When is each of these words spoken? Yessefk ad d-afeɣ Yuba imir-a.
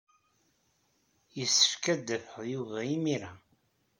Yessefk 1.37 1.83
ad 1.93 2.01
d-afeɣ 2.05 2.39
Yuba 2.53 2.79
imir-a. 2.95 3.31